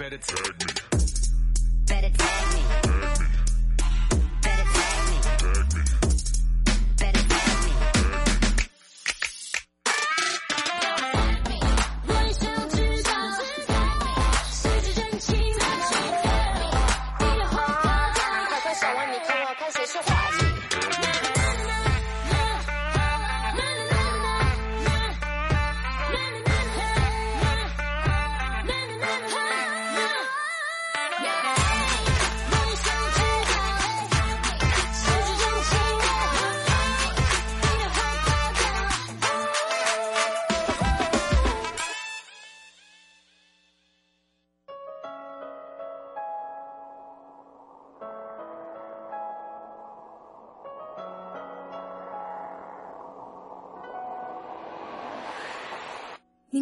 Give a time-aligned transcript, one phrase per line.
[0.00, 0.59] better.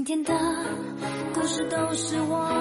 [0.08, 0.42] 今天的
[1.34, 2.57] 故事都是我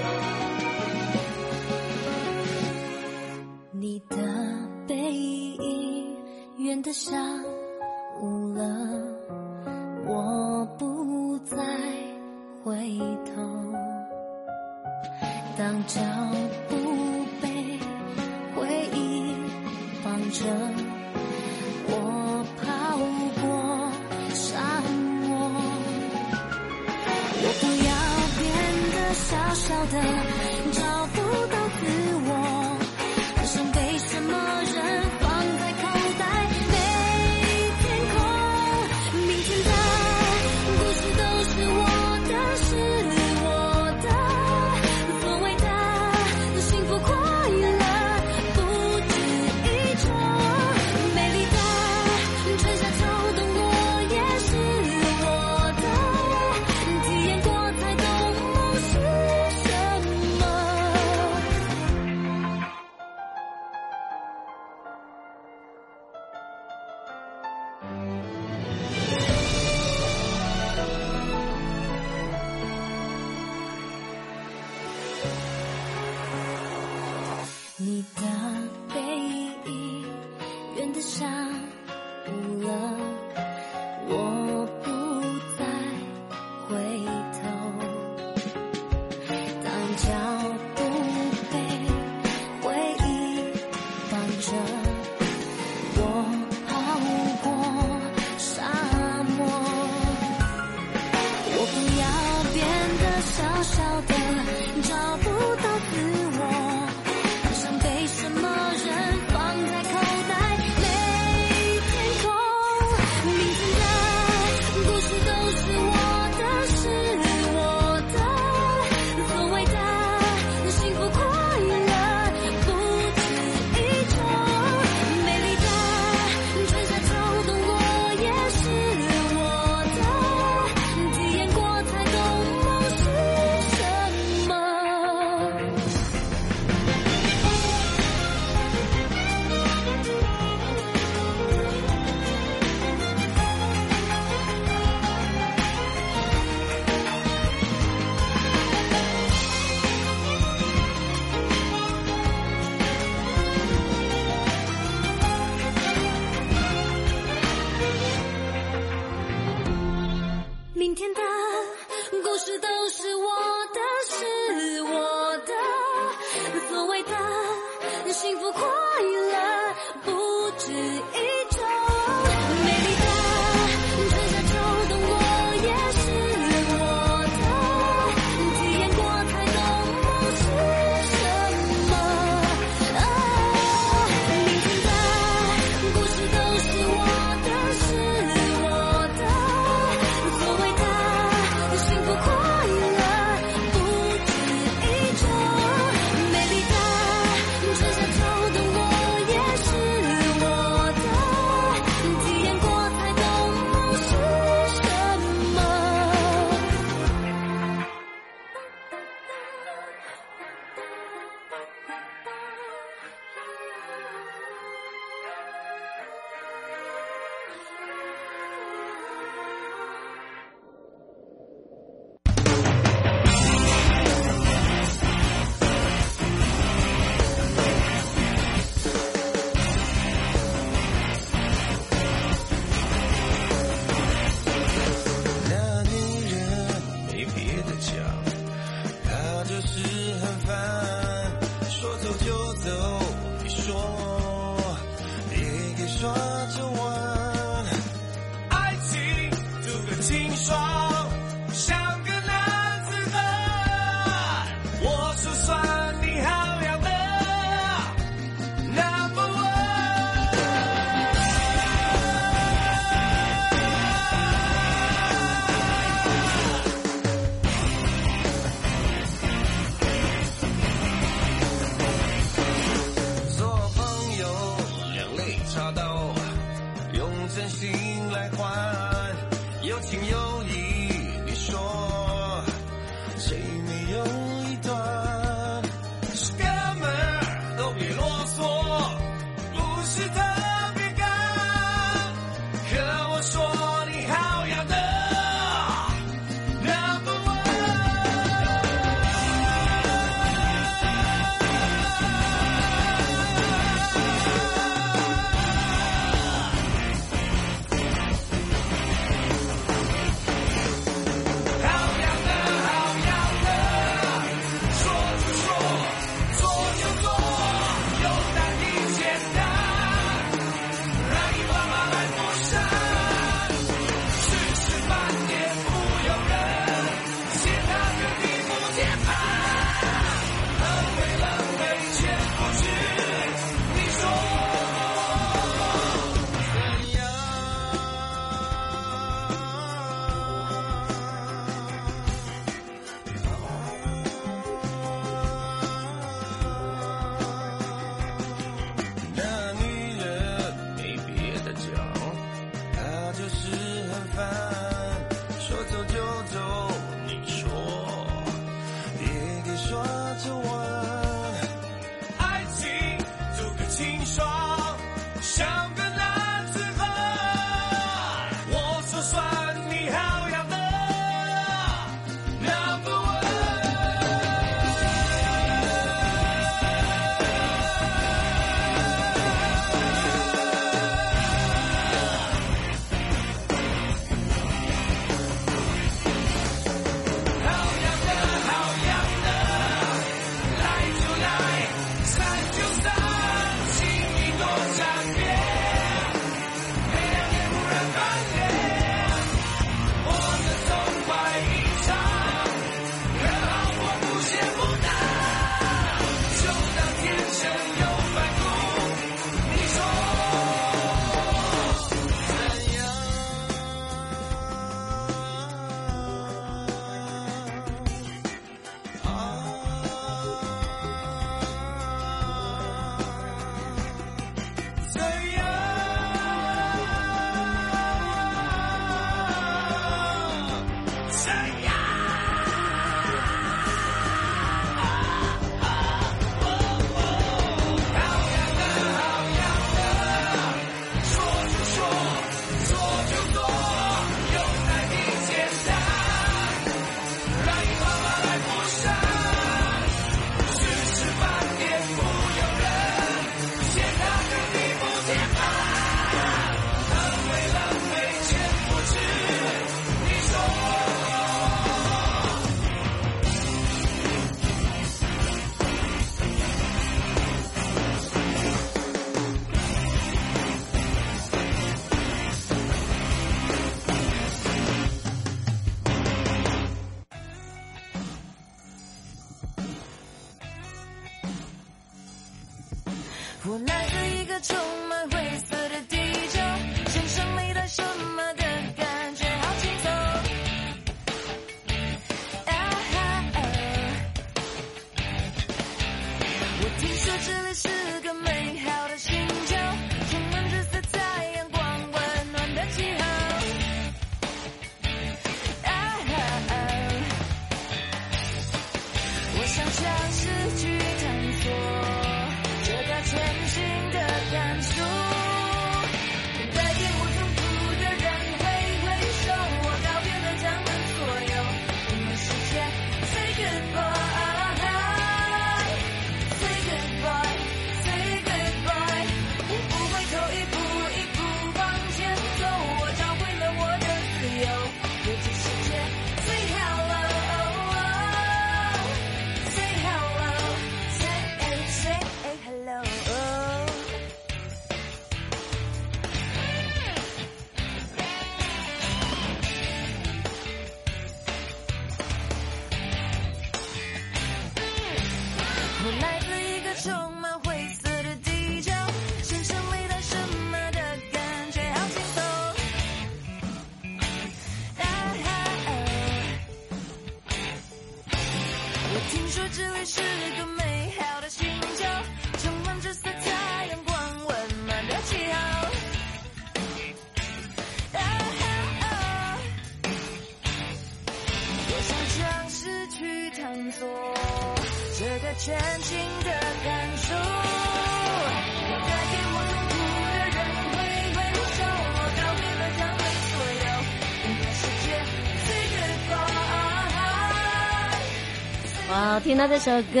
[599.24, 600.00] 听到这首歌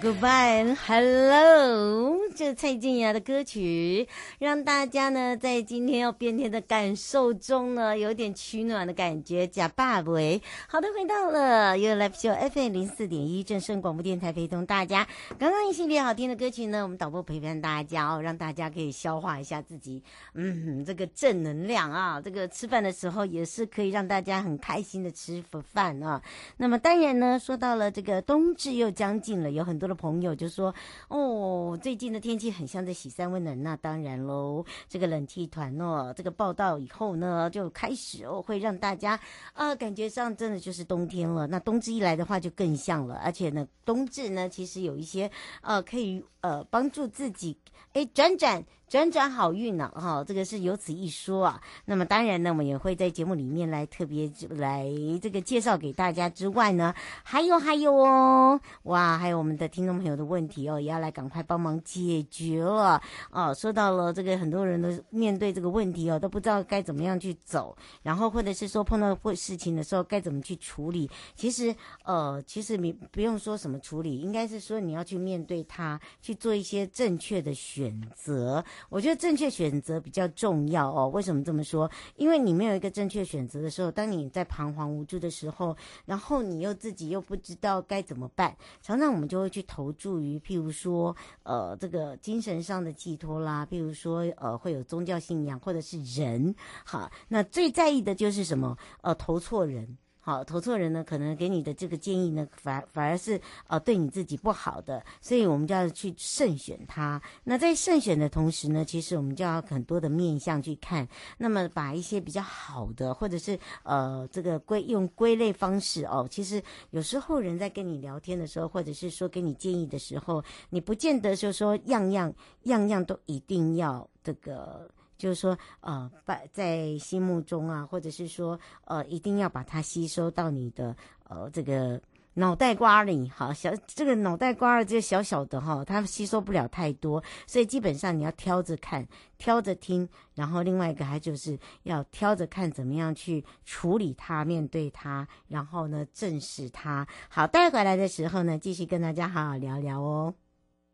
[0.00, 4.06] ，Goodbye Hello，这是蔡健雅的歌曲，
[4.40, 9.46] 让大家呢在今天要变天的感受中呢，有点取暖的感觉。
[9.46, 15.06] 假爸为好的，回到了 You Live Show FM 零四点一正声广播电台，陪同大家。
[15.38, 26.22] 刚刚一系列好听的歌曲呢，我们导播陪伴大家哦，让大家可以消化一下自己，嗯，这个正能量啊，这个吃饭的时候也是可以让大家很开心的吃饭啊。
[26.56, 28.22] 那么当然呢，说到了这个。
[28.30, 30.72] 冬至又将近了，有很多的朋友就说
[31.08, 39.20] ：“哦，最近的天气很像在洗三温暖。”那当然了哦，这个冷气团哦，这个报道以后呢，就开始哦，会让大家
[39.52, 41.46] 啊、感觉上真的就是冬天了。
[41.46, 43.16] 那冬至一来的话，就更像了。
[43.16, 47.56] 而且呢，冬至呢，其实有一些呃，可以呃帮助自己
[47.92, 48.30] 哎转。
[48.38, 51.62] 转转转好运呢、啊，哈、哦，这个是有此一说啊。
[51.84, 54.84] 那么当然呢，我们也会在节目里面来特别来
[55.22, 56.92] 这个介绍给大家之外呢，
[57.22, 63.54] 还有还有哦，哇，还有我们的听众朋友的问题哦，也要来赶快帮忙解决了哦。
[63.54, 71.08] 说到了这个，很多人都面对这个问题哦，都不知道该怎么样去走，然后或者是说碰到会事情的时候该怎么去处理。
[71.36, 78.64] 其实呃，其实你不用说什么处理，应该是说你要去面对它，去做一些正确的选择。
[78.88, 81.08] 我觉得正确选择比较重要哦。
[81.08, 81.90] 为什么这么说？
[82.16, 98.76] 因为你没有一个正确选择的时候，当你在彷徨无助的时候，然后你又自己又不知道该怎么办，常常我们就会去投注于，譬如说，呃，这个精神上的寄托啦，譬如说，呃，会有宗教信仰或者是人，好，那最在意的就是什么？
[99.02, 99.98] 呃，投错人。
[100.22, 107.20] 好，投错人呢，可能给你的这个建议呢，反反而是呃对你自己不好的，所以我们就要去慎选它。
[107.44, 111.08] 那在慎选的同时呢，其实我们就要很多的面向去看，
[111.38, 116.28] 那么把一些比较好的，或者是呃这个归用归类方式哦。
[116.30, 122.32] 其实有时候人在跟你聊天的时候，或者是说给你建议的时候，你不见得就说样样
[122.64, 124.86] 样样都一定要这个。
[125.20, 130.96] 就是说，呃，把在心目中啊，或者是说，呃，一定要把它吸收到你的
[131.28, 132.00] 呃这个
[132.34, 133.28] 脑袋瓜里。
[133.28, 140.08] 好，小这个脑袋瓜儿这个小小的哈，它吸收不了太多，所以基本上你要挑着看，挑着听。
[140.34, 147.06] 然后另外一个还就是要挑着看怎么样去处理它，面对它，然后呢，正视它。
[147.28, 150.34] 好，带回来的时候呢，继续跟大家好好聊聊哦。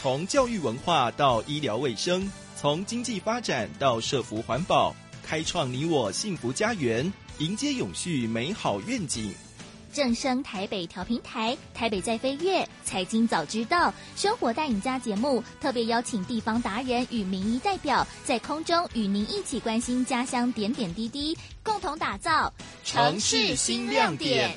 [0.00, 9.34] 从教育文化到医疗卫生，从经济发展到社福环保，开创你我幸福家园，迎接永续美好愿景。
[9.92, 22.52] 正声台北调频台，台北在飞跃，财经早知道，生活带你家节目特别邀请地方达人与民意代表，在空中与您一起关心家乡点点滴滴，共同打造
[22.84, 24.56] 城市新亮点。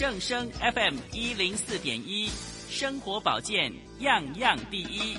[0.00, 2.30] 正声 FM 一零四点一，
[2.70, 5.18] 生活保健样样第一。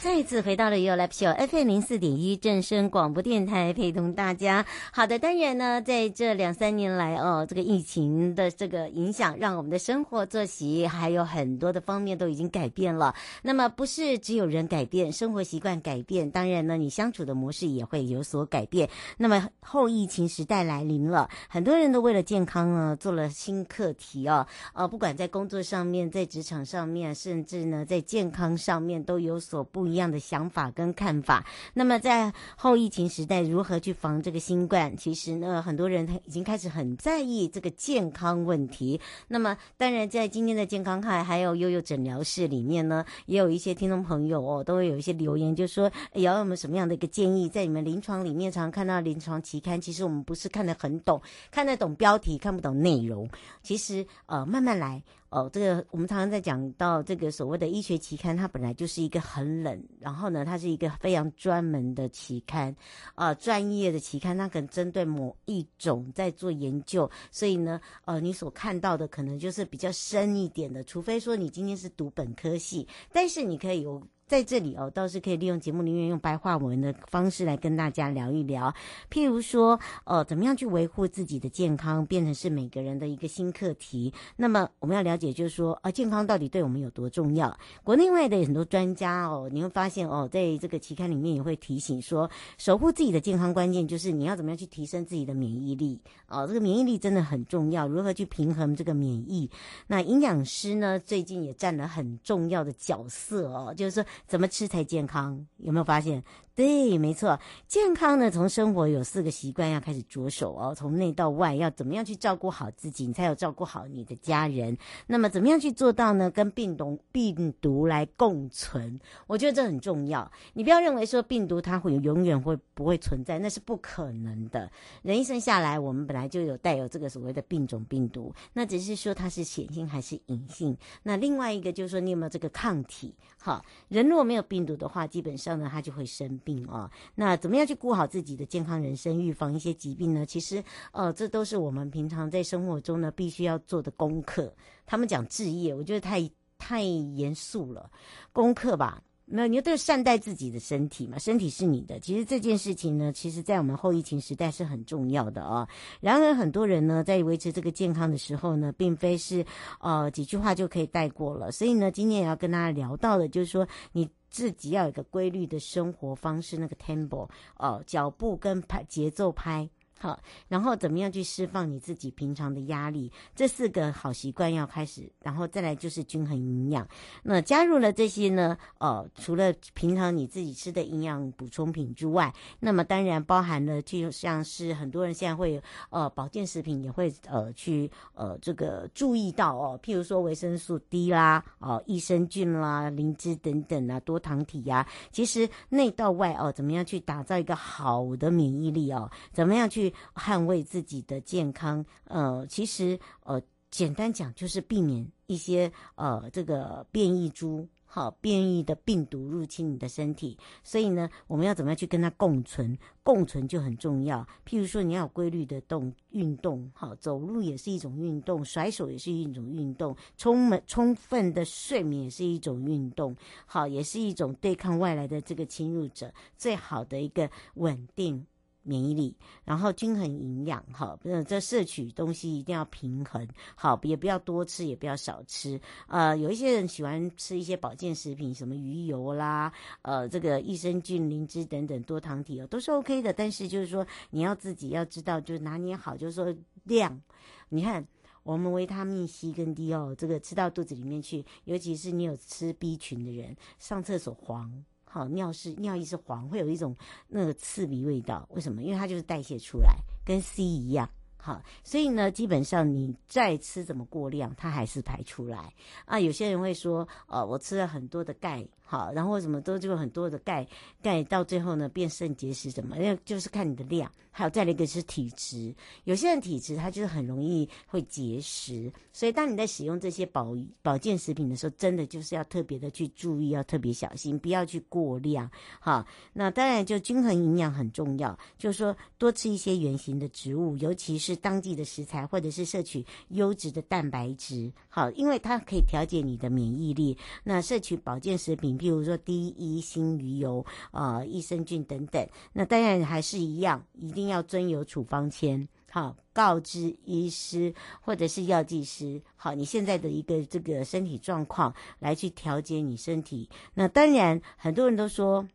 [0.00, 4.64] 再次回到了 Your Life Show FM 零四点一正声广播电台，陪同大家。
[4.92, 13.12] 好的，当然呢，在这两三年来哦，这个疫情的这个影响，让我们的生活作息还有很多的方面都已经改变了。
[13.42, 18.88] 那么，不是只有人改变，生活习惯改变，当然呢，你相处的模式也会有所改变。
[19.16, 24.46] 那么，后疫情时代来临了，很多人都为了健康呢，做了新课题哦。
[24.74, 31.44] 呃，不管在工作上面，在职场上面，甚至呢，在健康上面都有所不一样的想法跟看法。
[31.74, 34.96] 那么在后疫情时代，如何去防这个新冠？
[34.96, 39.00] 其实呢，很多人已经开始很在意这个健康问题。
[39.28, 47.48] 那么当然，在今天的健康卡还有悠悠诊疗室里面呢，也有一些听众朋友哦，都会有一些留言，就说有没有什么样的一个建议？
[47.48, 51.20] 在你们临床里面常常看到临床期刊，其实我们不是看得很懂，
[51.50, 53.28] 看得懂标题，看不懂内容。
[53.62, 55.02] 其实呃，慢慢来。
[55.30, 62.74] 哦，这个我们常常在讲到这个所谓的医学期刊，它本来就是一个很冷，然后呢，它是一个非常专门的期刊，
[63.14, 74.02] 啊、呃，专业的期刊，它可能针对某一种在做研究，所以呢，呃，你所看到的可能就是比较深一点的，除非说你今天是读本科系，但是你可以有。
[74.28, 78.72] 在这里哦，倒是可以利用节目里面用白话文的方式来跟大家聊一聊。
[79.10, 84.12] 譬如说，呃，怎么样去维护自己的健康，变成是每个人的一个新课题。
[84.36, 87.58] 那么我们要了解，就是说，啊，健康到底对我们有多重要？
[87.82, 95.98] 国内外的很多专家哦，你会发现哦，在这个期刊里面也会提醒说，守护自己的健康关键就是你要怎么样去提升自己的免疫力。
[96.28, 99.50] 哦，这个免疫力真的很重要，如何去平衡这个免疫？
[99.86, 104.04] 那营养师呢，最近也占了很重要的角色哦，就是说。
[104.26, 105.46] 怎么吃才健康？
[105.58, 106.22] 有没有发现？
[106.54, 114.76] 对，没错，健康呢，从生活有四个习惯要开始着手哦，从内到外要怎么样去照顾好自己，你才有照顾好你的家人。
[115.06, 116.28] 那么怎么样去做到呢？
[116.28, 120.28] 跟病毒病毒来共存，我觉得这很重要。
[120.54, 124.68] 你不要认为说病毒它会永远会不会存在，那是不可能的。
[125.02, 130.76] 人一生下来，我们本来就有带有这个所谓的病种病毒，那只是说它是显性还是隐性。
[131.04, 133.14] 那另外一个就是说你有没有这个抗体？
[133.40, 136.48] 好，人如果没有病毒的话，基本上呢，他就会生病。
[136.48, 140.24] 病啊，那怎么样去顾好自己的健康人生，预防一些疾病呢？
[140.24, 144.50] 其实，呃，这都是我们平常在生活中呢必须要做的功课。
[144.86, 147.90] 他们讲置业，我觉得太太严肃了，
[148.32, 149.02] 功课吧。
[149.30, 152.00] 没有，你都要善待自己的身体嘛，身体是你的。
[152.00, 155.68] 其实这件事情呢，其实在我们后疫情时代是很重要的啊。
[156.00, 159.44] 然而，很多人呢在维持这个健康的时候呢，并非是
[159.80, 161.52] 呃几句话就可以带过了。
[161.52, 164.08] 所以呢，今天也要跟大家聊到的，就是说你。
[164.30, 169.66] 自己要有一个规律的生活方式，那个 tempo 哦，脚步跟拍节奏拍
[169.98, 173.10] 好，然后怎么样去释放你自己平常的压力？
[173.34, 176.86] 这四个好习惯要开始，然后再来就是均衡营养。
[177.22, 199.10] 那加入了这些呢，呃，除了平常你自己吃的营养补充品之外，那么当然包含了就像是很多人现在会呃保健食品也会呃去呃这个注意到哦，譬如说维生素 D 啦，哦益生菌啦、灵芝等等啊，多糖体呀、其实内到外哦，怎么样去打造一个好的免疫力哦？
[199.32, 210.38] 怎么样去捍卫自己的健康，呃，其实呃，简单讲就是避免一些呃这个变异株，好变异的病毒入侵你的身体。
[210.62, 212.78] 所以呢，我们要怎么样去跟它共存？
[213.02, 214.26] 共存就很重要。
[214.46, 228.26] 譬如说，你要有规律的动运动，好走路也是一种运动，甩手也是一种运动，充满充分的睡眠也是一种运动，好，也是一种对抗外来的这个侵入者最好的一个稳定。
[228.68, 233.26] 免疫力，然后均衡营养，哈，这这摄取东西一定要平衡，
[233.56, 235.58] 好，也不要多吃，也不要少吃。
[235.86, 239.50] 呃，有一些人喜欢吃一些保健食品，什么鱼油啦，
[239.80, 243.10] 呃，这个益生菌、灵芝等等多糖体哦，都是 OK 的。
[243.10, 247.00] 但是就是说，你要自己要知道，就是拿捏好，就是说量。
[247.48, 247.88] 你看，
[248.22, 254.62] 我们维他命 C 跟 D 哦，这个吃到肚子里面去，尤其是你有吃 B 群的人，上厕所黄。
[254.90, 256.74] 好，尿是尿液是黄，会有一种
[257.08, 258.26] 那个刺鼻味道。
[258.32, 258.62] 为什么？
[258.62, 260.88] 因为它就是代谢出来，跟 C 一样。
[261.20, 265.52] 好，所以呢，基本上你再吃怎么过量，它还是排出来。
[265.84, 268.46] 啊，有些人会说，呃，我吃了很多的钙。
[268.70, 270.46] 好，然后什么都就很多的钙，
[270.82, 275.54] 钙到最后呢变肾结石什么，因为就是看你的量，还有再来一个是体质，
[275.84, 285.30] 有些人体质它就是很容易会结石，所以当你在使用这些保保健食品的时候，真的就是要特别的去注意，要特别小心，不要去过量。
[285.60, 294.52] 好，那当然就均衡营养很重要，就是说多吃一些原型的植物，尤其是当季的食材，或者是摄取优质的蛋白质。
[294.68, 296.94] 好，因为它可以调节你的免疫力。
[297.24, 298.57] 那摄取保健食品。
[298.58, 313.28] 譬如说，第一新鱼油啊、益生菌等等，那当然还是一样，一定要遵由处方签，好，告知医师或者是药剂师，好，你现在的一个这个身体状况来去调节你身体。
[313.54, 315.26] 那当然，很多人都说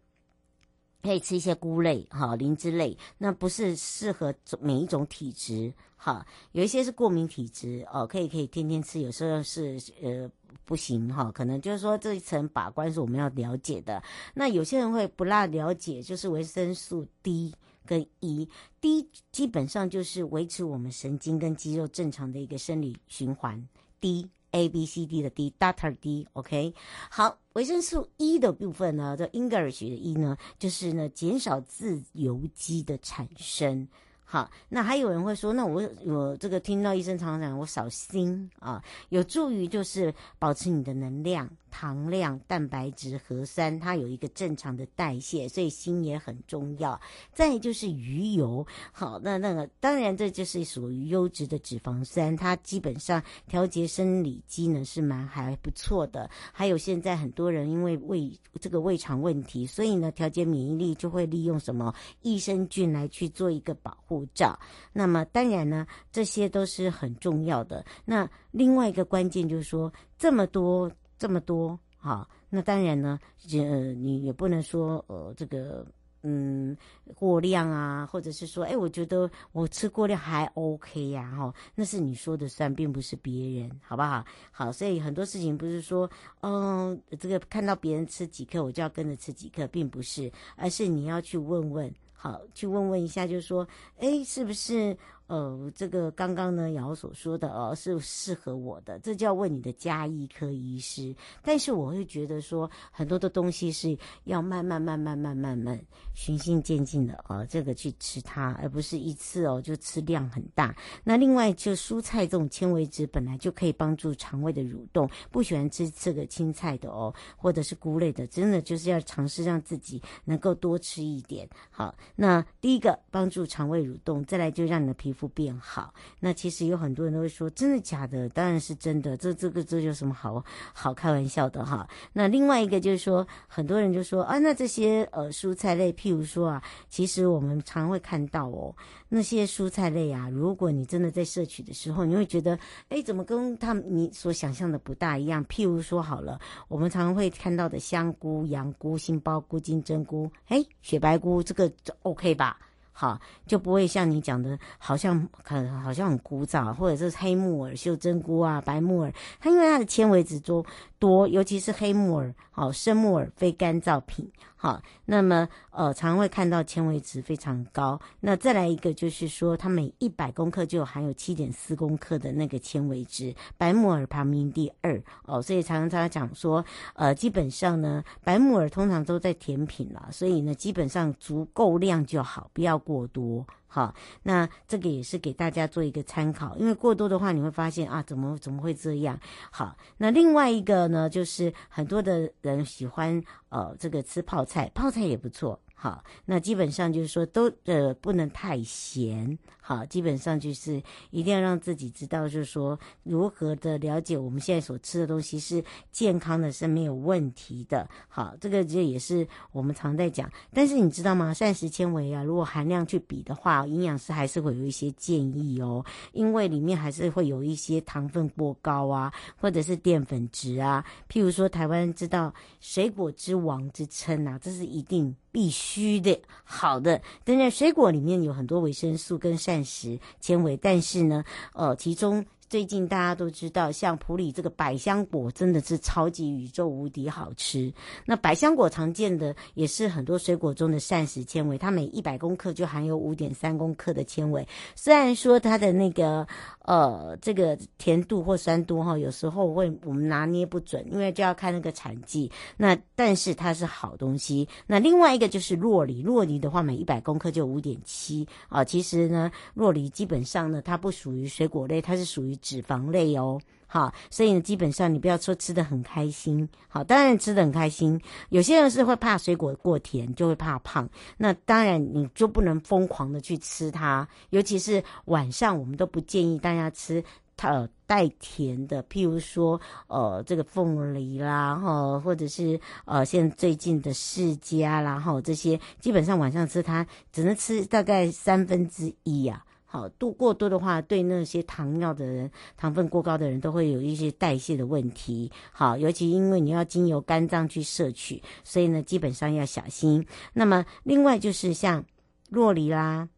[1.04, 10.32] 可以吃一些菇类，哈，灵芝类，那不是适合每一种体质，哈，有一些是过敏体质哦，可以可以天天吃，有时候是呃。
[10.66, 14.02] 不行哈，可能就是说这一层把关是我们要了解的。
[14.34, 17.54] 那有些人会不大了解，就是维生素 D
[17.86, 23.68] 跟 E，D 基本上就是维持我们神经跟肌肉正常的一个生理循环。
[24.00, 26.74] D A B C D 的 D，Doctor D，OK。
[27.10, 33.88] 好，维生素 E 的部分呢，这 English 的 E 呢，就是呢减少自由基的产生。
[34.26, 41.50] 好，那还有人会说，那我我这个听到医生常常讲，我少锌啊，有助于就是保持你的能量。
[41.74, 47.02] 糖量、蛋白质、核酸，它有一个正常的代谢，所以锌也很重要。
[47.34, 56.30] 再就是鱼油，好，那那个当然这就是属于优质的脂肪酸，它基本上调节生理机能是蛮还不错的。
[56.52, 58.32] 还有现在很多人因为胃
[58.62, 64.58] 这个胃肠问题，所以呢调节免疫力就会利用什么益生菌来去做一个保护罩。
[64.94, 67.84] 那么当然呢这些都是很重要的。
[68.06, 70.92] 那另外一个关键就是说这么多。
[71.24, 73.18] 这么多，好，那当然呢，
[73.54, 75.88] 呃，你也不能说，呃，这个，
[76.24, 76.76] 嗯，
[77.16, 84.26] 过量啊，或者是说，哎，我觉得我吃过量还 OK 呀，哈，那是你说的算，并不是别人，好不好？
[84.52, 93.66] 好，所以很多事情不是说，嗯，这个看到别人吃几克，我就要跟着吃几克，并不是，而是你要去问问，好，去问问一下，就是说，
[93.98, 94.98] 哎，是不是？
[95.34, 101.16] 呃，这个刚刚呢，瑶所说的哦，是适合我的，这就要问你的家医科医师。
[101.42, 110.76] 但是我会觉得说，很多的东西是要慢慢、慢慢、慢慢、慢慢循序渐进的哦，这个去吃它，而不是一次哦就吃量很大。
[111.04, 121.50] 那另外，就蔬菜这种纤维质本来就可以帮助肠胃的蠕动，不喜欢吃这个青菜的哦，或者是菇类的，真的就是要尝试让自己能够多吃一点。
[121.72, 125.23] 好，那第一个帮助肠胃蠕动，再来就让你的皮肤。
[125.24, 128.28] 不变好，那其实有很多人都会说，真的假的？
[128.28, 131.88] 当然是真的，这这个这有什么好好开玩笑的哈？
[132.12, 138.76] 那另外一个就是说，很多人就说啊，那这些呃蔬菜类，譬如说啊，其实我们常会看到哦，
[139.08, 142.60] 那些蔬菜类啊，如果你真的在摄取的时候，你会觉得，
[142.90, 145.46] 哎，怎么跟他们你所想象的不大一样？
[145.46, 152.60] 譬如说好了，我们常会看到的香菇、羊菇、杏鲍菇、金针菇，哎，雪白菇，这个就 OK 吧？
[152.94, 160.64] 好，就不会像你讲的，好像很好像很枯燥，或者是黑木耳、秀珍菇啊、白木耳，它因为它的纤维质多
[161.00, 164.32] 多，尤其是黑木耳、好生木耳非干燥品，
[164.64, 168.00] 好，那么呃常会看到纤维值非常高。
[168.22, 182.80] 那再来一个就是说，它每一百公克就含有七点四公克的那个纤维值，白木耳排名第二哦，所以常常讲说，呃，基本上呢，白木耳通常都在甜品啦，所以呢，基本上足够量就好，不要。
[182.84, 189.20] 过多，好，那这个也是给大家做一个参考，因为过多的话，你会发现啊，怎么怎么会这样？
[189.50, 195.60] 好，那另外一个呢，就是很多的人喜欢呃这个吃泡菜，泡菜也不错。
[195.74, 207.88] 好，那基本上就是说都呃不能太咸，好，基本上就是一定要让自己知道，就是说如何的了解我们现在所吃的东西是健康的，是没有问题的。
[208.10, 210.30] 好，这个这也是我们常在讲。
[210.54, 211.34] 但是你知道吗？
[211.34, 220.84] 膳食纤维啊，如果含量去比的话，营养师还是会有一些建议哦，因为里面还是会有一些糖分过高啊，或者是淀粉质啊。
[221.10, 225.16] 譬如说，台湾知道水果之王之称啊，这是一定。
[225.34, 227.02] 必须的，好的。
[227.24, 232.26] 当然，水果里面有很多维生素跟膳膳食纤维，但是呢，呃，其中。
[232.54, 237.74] 最近大家都知道，像普里这个百香果真的是超级宇宙无敌好吃。
[238.06, 244.48] 那百香果常见的也是很多水果中的膳食纤维，它每一百公克就含有五点三公克的纤维。
[244.76, 246.28] 虽然说它的那个
[246.62, 252.32] 呃这个甜度或酸度哈，有时候会我们拿捏不准，因为就要看那个产季。
[252.56, 254.48] 那但是它是好东西。
[254.68, 258.64] 那另外一个就是洛梨，洛梨的话每一百公克就五点七啊。
[258.64, 262.38] 其实呢，洛梨基本上呢，它不属于水果类，它是属于。
[262.44, 268.00] 脂肪类哦，好，所以呢，基本上你不要说吃得很开心，好，当然吃得很开心。
[268.30, 270.88] 有些人是会怕水果过甜，就会怕胖。
[271.18, 277.04] 那当然你就不能疯狂的去吃它，尤其是晚上，我们都不建议大家吃
[277.42, 289.44] 呃带甜的，譬如说呃这个凤梨啦，哈，或者是呃现在最近的释迦啦，哈，这些基本上晚上吃它只能吃大概三分之一呀。
[289.74, 295.32] 好，度过多的话，对那些糖尿的人、糖分过高的人都会有一些代谢的问题。
[295.52, 300.06] 好，尤其因为你要经由肝脏去摄取，所以呢，基本上要小心。
[300.32, 301.84] 那么，另外就是像
[302.30, 303.10] 洛梨啦、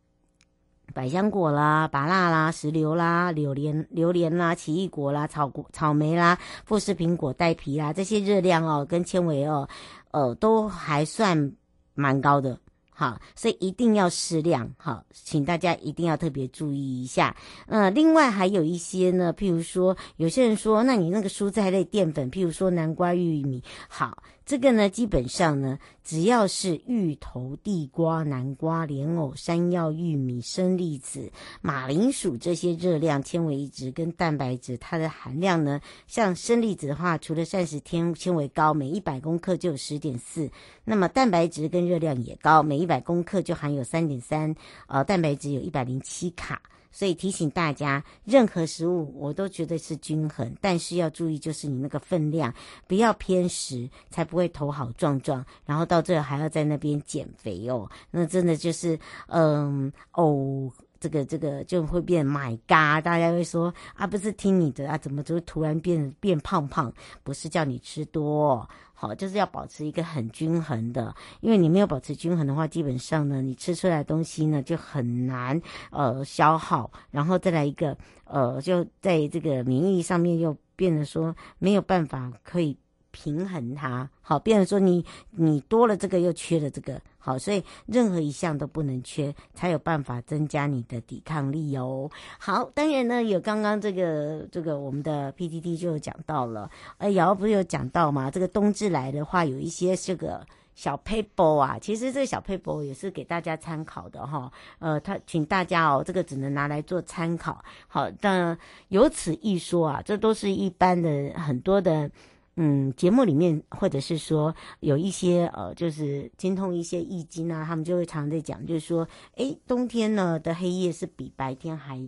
[0.94, 9.68] 百香果啦、芭乐啦、石榴啦、榴莲、榴莲啦、奇异果啦、草果、草莓啦、富士苹果带皮啦，这些热量哦跟纤维哦，
[10.12, 11.52] 呃，都还算
[11.96, 12.58] 蛮高的。
[12.98, 14.72] 好，所以一定要适量。
[14.78, 17.36] 好，请大家一定要特别注意一下。
[17.68, 24.24] 呃，另外还有一些呢，譬如说，有些人说，那你那个蔬菜类淀粉，譬如说南瓜、玉米，好。
[24.46, 31.32] 这个呢，基本上呢，只要是芋头、地瓜、南瓜、莲藕、山药、玉米、生栗子、
[31.62, 40.52] 马铃薯这些热量、纤维质跟蛋白质，它的含量呢，像生栗子的话，除了膳食纤纤维高，每一百公克就有十点四，
[40.84, 44.56] 那么蛋白质跟热量也高，每一百公克就含有三点三，
[44.86, 46.62] 呃，蛋白质有一百零七卡。
[46.96, 52.54] 所以提醒大家，任何食物我都觉得是均衡，但是要注意，就是你那个分量
[52.88, 57.92] 不要偏食，才不会头好壮壮，然后到最后还要在那边减肥哦。
[58.12, 66.94] 那真的就是，嗯，哦，这个这个就会变 My God，大家会说啊，不是听你的啊，怎么就突然变变胖胖？
[67.26, 68.70] 不是叫你吃多。
[69.06, 82.76] 好，就是要保持一个很均衡的，因为你没有保持均衡的话，基本上呢，你吃出来的东西呢就很难呃消耗，然后再来一个呃，就在这个免疫上面又变得说没有办法可以。
[83.16, 92.12] 平衡它，好，变成说你你多了这个又缺了这个，好，所以任何一项都不能缺，才有办法增加你的抵抗力哦。
[92.38, 98.30] 好，当然呢，有刚刚这个这个我们的 PTT 就有讲到了，哎，瑶不是有讲到吗？
[98.30, 104.52] 这个冬至来的话，有一些这个小 paper 啊，其实这个小 paper 也是给大家参考的哈。
[104.80, 107.64] 呃，他请大家哦，这个只能拿来做参考。
[107.88, 108.58] 好，但
[108.90, 112.12] 由此一说啊，这都是一般的很多的。
[112.58, 122.08] 嗯，节目里面或者是说有一些呃，就是精通一些易经啊，他们就会常常在讲，就是说，诶，冬天呢的黑夜是比白天还，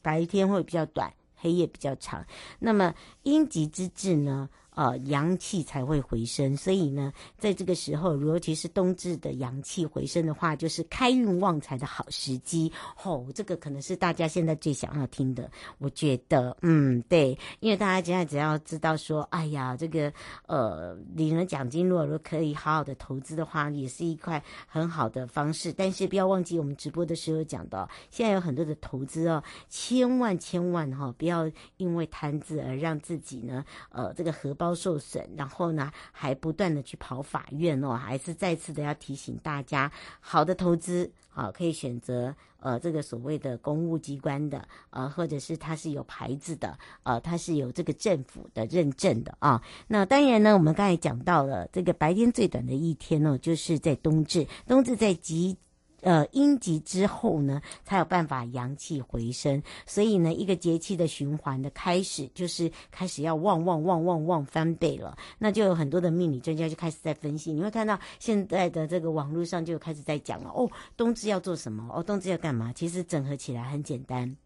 [0.00, 2.24] 白天会比较短，黑夜比较长。
[2.60, 2.94] 那么
[3.24, 4.48] 阴极之至呢？
[4.74, 12.72] 呃，阳气才会回升，所以呢，在这个时候，尤其是冬至的阳气回升的话，就是开运旺财的好时机。
[12.96, 15.48] 吼、这个可能是大家现在最想要听的。
[15.78, 20.12] 我觉得，嗯，对，因为大家现在只要知道说，哎呀，这个
[20.46, 25.72] 呃，领了奖金，如果说可以好好的投资的话，也是一块很好的方式。
[25.72, 34.63] 但是不要忘记，我们直播的时候讲到，现在有很多的投资哦，千万千万哈、哦，不要因为贪字而让自己呢，呃，这个荷包。
[34.64, 49.62] 遭受损，然后呢，还不断的去跑法院哦，还是再次的要提醒大家，好的投资啊，可以选择呃这个所谓的公务机关的呃，或者是它是有牌子的呃，它是有这个政府的认证的啊。
[49.86, 55.58] 那当然呢，我们刚才讲到了这个白天最短的一天呢，就是在冬至，冬至在极。
[56.04, 59.60] 呃阴极之后呢，才有办法阳气回升。
[59.84, 65.16] 所以呢，一个节气的循环的开始，就是开始要旺旺旺旺旺翻倍了。
[65.38, 71.90] 那就有很多的命理专家就开始在分析，你会看到现在的这个网络上就开始在讲了哦，冬至要做什么？
[71.92, 72.72] 哦，冬至要干嘛？
[72.72, 74.36] 其实整合起来很简单。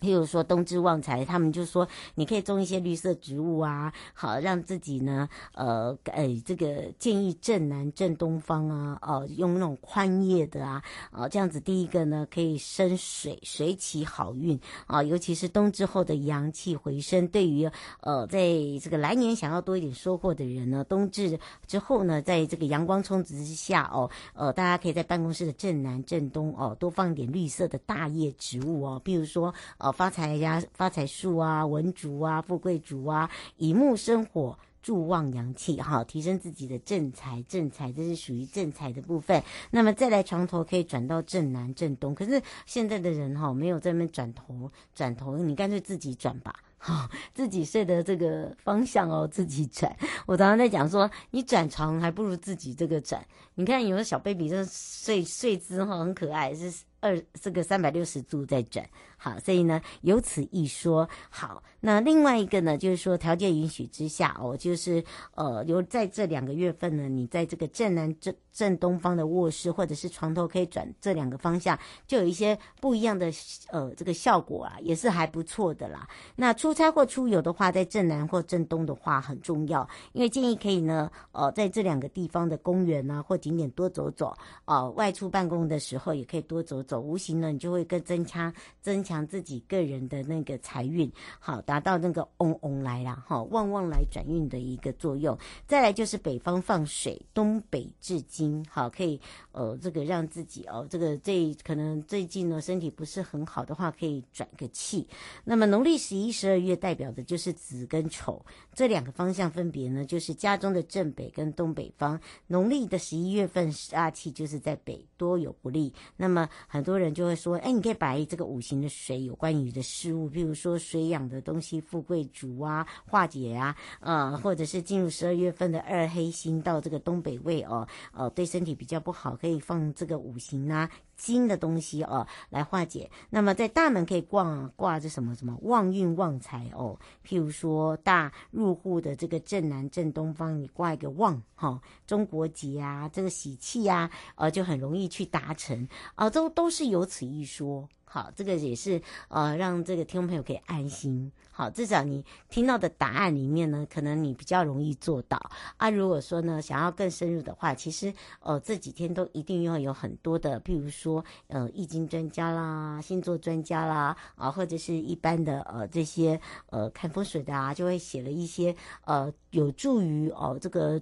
[0.00, 17.68] 譬如说冬至旺财，他们就说你可以种一些绿色植物啊，好让自己呢，呃，哎，这个建议正南正东方啊，哦、用那种宽叶的啊，啊、呃，这样子第一个呢可以生水，水起好运啊、尤其是冬至后的阳气回升，对于
[18.00, 18.40] 呃，在
[18.80, 29.87] 这个来年想要多一点收获的人呢，冬至之后呢，在这个阳光充足之下哦，呃，大家可以在办公室的正南正东哦，多放一点绿色的大叶植物哦，比如说呃。
[29.92, 39.42] 发财呀，发财树啊，文竹啊，富贵竹啊，以木生火，助旺阳气，哈，提升自己的正财，正财这是属于正财的部分。
[39.70, 49.94] 那么再来床头可以转到正南、正东，可是现在的人哈，没有在那边转头，转头你干脆自己转吧，哈，自己睡的这个方向哦，自己转。
[50.26, 53.24] 我常常在讲说，你转床还不如自己这个转。
[53.54, 56.72] 你看有的小 baby 这睡睡姿哈很可爱，是。
[57.00, 58.84] 二这个三百六十度在转，
[59.18, 61.06] 好，所以呢有此一说。
[61.28, 65.04] 好，那另外一个呢，就是说条件允许之下哦，就是
[65.34, 73.30] 呃，有在这两个月份呢，你在这个正南正正东方的卧室或者是床头可以转这两个方向，就有一些不一样的
[73.70, 76.08] 呃这个效果啊，也是还不错的啦。
[76.36, 87.00] 那出差或出游的话，在正南或正东的话很重要，因为建议可以呢，呃，在这两个地方的公园啊或景点多走走，呃，外出办公的时候也可以多走走。
[87.00, 95.36] 无形呢，你就会更增加增强自己个人的那个财运，好达到那个嗡嗡来了哈，旺旺来转运的一个作用。
[95.66, 99.18] 再来就是北方放水，东北至金，好可以
[99.52, 105.08] 呃这个让自己哦这个这可能最近呢身体不是很好的话，可以转个气。
[105.44, 108.44] 那么农历十一、十二月代表的就是子跟丑
[108.74, 112.20] 这两个方向，分别呢就是家中的正北跟东北方。
[112.48, 115.94] 农历的十一月份十二气就是在北，多有不利。
[116.16, 130.90] 那么很多人就会说，哎，你可以摆这个五行的水有关于的事物，比如说水养的东西，富贵竹啊，化解啊，呃，或者是进入十二月份的二黑星到这个东北位哦，呃，对身体比较不好，可以放这个五行啊。
[131.16, 133.10] 金的东西哦，来化解。
[133.28, 136.96] 那么在大门可以挂挂着什么什么旺运旺财哦，
[137.26, 147.88] 譬如说大入户的这个正南正东方，你挂一个旺哈、哦，中国结啊，这个喜气啊，呃，就很容易去达成啊，都都是有此一说。
[148.08, 151.30] 好，这个也是呃，让这个听众朋友可以安心。
[151.50, 155.36] 好，至少你听到的答案里面呢，可能你比较容易做到
[155.76, 155.90] 啊。
[155.90, 166.40] 如果说呢，想要更深入的话，其实呃这几天都一定要有很多的，譬如说呃易经专家啦、星座专家啦啊，或者是一般的呃这些
[166.70, 171.00] 呃看风水的啊，就会写了一些呃有助于哦、这个。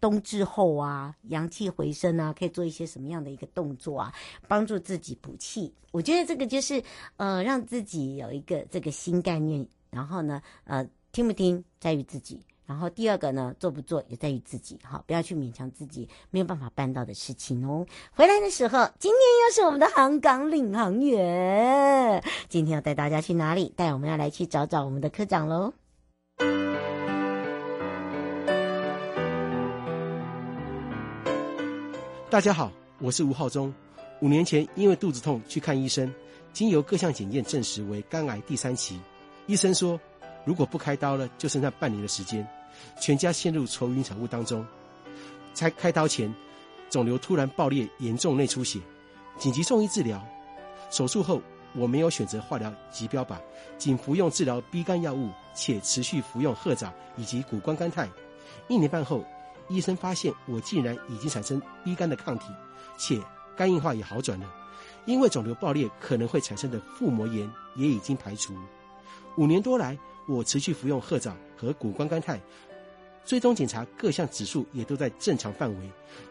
[0.00, 4.10] 冬至后啊，阳气回升啊，可以做一些什么样的一个动作啊，
[4.48, 5.70] 帮助自己补气？
[5.90, 6.82] 我觉得这个就是
[7.18, 9.68] 呃，让自己有一个这个新概念。
[9.90, 12.40] 然后呢，呃，听不听在于自己。
[12.64, 14.78] 然后第二个呢，做不做也在于自己。
[14.82, 17.84] 好，不要去勉强自己没有办法办到的事情哦。
[18.14, 22.24] 回来的时候，今天又是我们的航港领航员。
[22.48, 23.74] 今天要带大家去哪里？
[23.76, 25.74] 带我们要来去找找我们的科长喽。
[32.36, 33.72] 大家好，我是吴浩中。
[34.20, 36.12] 五年前因为肚子痛去看医生，
[36.52, 39.00] 经由各项检验证实为肝癌第三期。
[39.46, 39.98] 医生说，
[40.44, 42.46] 如果不开刀了，就剩下半年的时间，
[43.00, 44.62] 全家陷入愁云惨雾当中。
[45.54, 46.30] 在开刀前，
[46.90, 48.80] 肿瘤突然爆裂，严重内出血，
[49.38, 50.22] 紧急送医治疗。
[50.90, 51.40] 手术后，
[51.74, 53.38] 我没有选择化疗及标靶，
[53.78, 58.06] 仅服用治疗 B 肝药物，且持续服用褐藻以及谷胱甘肽。
[58.68, 59.24] 一年半后。
[59.68, 62.46] 医生发现我竟然已经产生 B 肝的抗体，
[62.96, 63.20] 且
[63.56, 64.46] 肝硬化也好转了。
[65.04, 68.54] 因为肿瘤爆裂可能会产生的腹膜炎也已经排除。
[69.36, 69.96] 五年多来，
[70.26, 72.40] 我持续服用褐藻和谷胱甘肽，
[73.24, 75.90] 追踪检查各项指数也都在正常范围，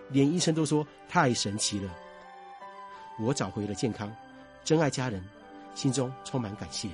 [0.09, 1.89] 连医生都说太神奇了。
[3.19, 4.13] 我找回了健康，
[4.63, 5.23] 珍爱家人，
[5.73, 6.89] 心中充满感谢。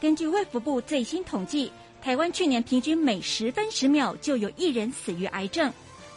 [0.00, 1.70] 根据卫福部最新统计。
[2.02, 5.72] 台湾去年平均每十分十秒就有一人死于癌症。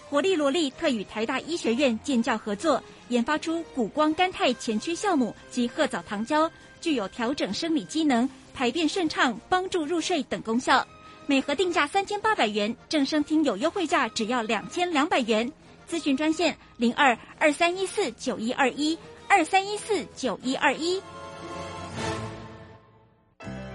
[0.10, 10.86] 活力萝莉特与台大医学院建教合作，研发出谷胱甘肽前驱酵母及褐藻糖胶，具有调整生理机能、排便顺畅、帮助入睡等功效。
[11.26, 15.52] 每盒定价三千八百元，正声听有优惠价只要两千两百元。
[15.90, 21.02] 咨询专线零二二三一四九一二一二三一四九一二一。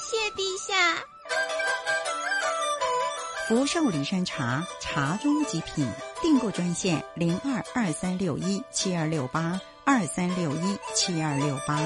[0.00, 1.04] 谢陛下。
[3.48, 5.86] 福寿礼山茶，茶中极品。
[6.20, 11.78] 订购专线零二二三六一七二六八二三六一七二六八。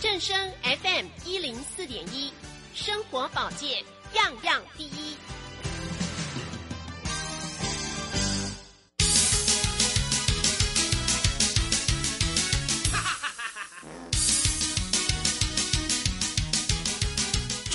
[0.00, 2.32] 正声 FM 一零四点一，
[2.74, 3.82] 生活保健
[4.14, 5.16] 样样第一。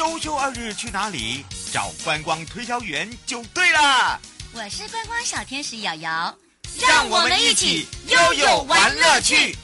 [0.06, 1.44] 周休二日去哪里？
[1.74, 4.20] 找观光推销员就对了。
[4.54, 6.32] 我是观光小天使瑶瑶，
[6.80, 9.58] 让我们一起悠悠玩乐趣。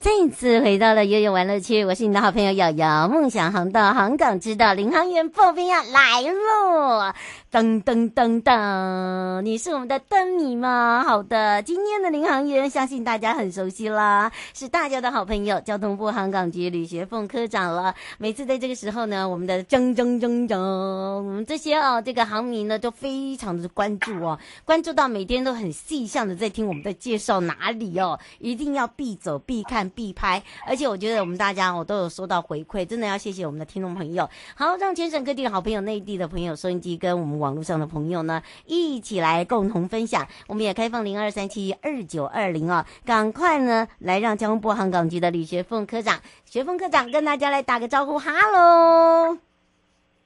[0.00, 7.12] 再次回到了悠悠玩乐趣，我是你的好朋友瑶瑶，梦想航道，航港之道，领航员破冰要来喽！
[7.52, 11.02] 噔噔噔噔，你是我们的灯谜吗？
[11.04, 17.92] 好的，今天的领航员相信大家很熟悉啦，是大家的好朋友，交通部航港局吕学凤科长了。
[18.18, 30.40] 每次在这个时候呢，我们的铮铮铮铮，我们这些哦，这个航迷呢都非常的关注哦，关注到每天都很细项的在听我们在介绍哪里哦，一定要必走、必看、必拍。
[30.68, 34.30] 而且我觉得我们大家哦都有收到回馈，真的要谢谢我们的听众朋友。
[34.54, 37.39] 好，让全省各地的好朋友、内地的朋友收音机跟我们。
[37.40, 40.28] 网络上的朋友呢，一起来共同分享。
[40.46, 49.38] 我们也开放零二三七二九二零啊，赶快呢来让交通部航港局的李学凤科长，学凤科长跟大家来打个招呼，哈喽，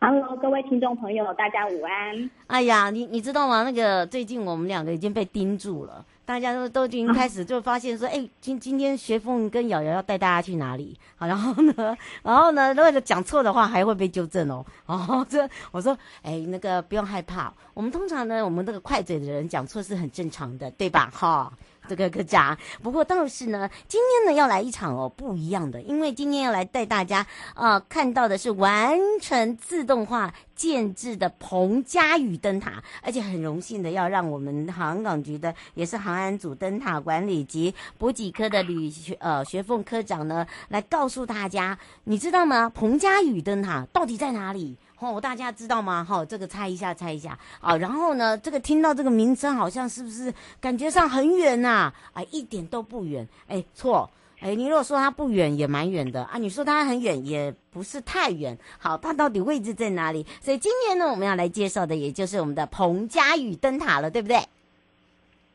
[0.04, 2.30] 哈喽，各位听众朋友，大家午安。
[2.48, 3.62] 哎呀，你你知道吗？
[3.62, 6.04] 那个最近我们两个已经被盯住了。
[6.26, 10.94] 大家都都已经开始就发现说，哎、今今天学凤跟瑶瑶要带大家去哪里？
[11.16, 14.62] 好，然后呢，然后呢，如果讲错的话，还会被纠正哦。
[14.84, 21.10] 哦，这我说，哎、那个不用害怕，我们通常呢，我们这个快嘴的人讲错是很正常的，对吧？
[21.14, 21.50] 哈。
[21.88, 27.18] 这个科长，不过倒是呢，今天呢要来一场哦不一样的，因为今天要来带大家
[27.54, 42.68] 啊、呃、看到的是完全自动化建制的彭佳屿灯塔，而且很荣幸的要让我们航港局的也是航安组灯塔管理及补给科的吕学呃学凤科长呢来告诉大家，你知道吗？
[42.68, 44.76] 彭佳屿灯塔到底在哪里？
[45.04, 46.02] 哦，大家知道吗？
[46.02, 47.76] 哈、这个猜一下，猜一下啊。
[47.76, 51.92] 然后呢，这个听到这个名称，好像是不是感觉上很远呐？
[52.12, 53.26] 啊，一点都不远。
[53.48, 54.08] 哎，错。
[54.40, 56.36] 哎，你如果说它不远，也蛮远的啊。
[56.36, 58.58] 你说它很远，也不是太远。
[58.78, 60.26] 好，它到底位置在哪里？
[60.40, 64.38] 所以今天呢，我们要来介绍的，也就是我们的彭佳屿灯塔了，对不对？